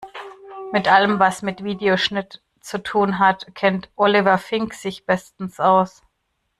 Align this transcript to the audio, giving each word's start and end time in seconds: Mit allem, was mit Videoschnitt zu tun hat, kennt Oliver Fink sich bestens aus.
Mit 0.71 0.87
allem, 0.87 1.19
was 1.19 1.43
mit 1.43 1.63
Videoschnitt 1.63 2.41
zu 2.59 2.81
tun 2.81 3.19
hat, 3.19 3.53
kennt 3.53 3.91
Oliver 3.95 4.39
Fink 4.39 4.73
sich 4.73 5.05
bestens 5.05 5.59
aus. 5.59 6.01